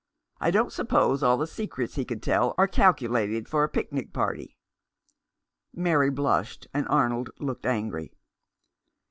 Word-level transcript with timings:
I 0.39 0.49
don't 0.49 0.71
suppose 0.73 1.21
all 1.21 1.37
the 1.37 1.45
secrets 1.45 1.93
he 1.93 2.05
could 2.05 2.23
tell 2.23 2.55
are 2.57 2.67
calculated 2.67 3.47
for 3.47 3.63
a 3.63 3.69
picnic 3.69 4.13
party." 4.13 4.57
Mary 5.75 6.09
blushed, 6.09 6.65
and 6.73 6.87
Arnold 6.87 7.29
looked 7.37 7.67
angry. 7.67 8.11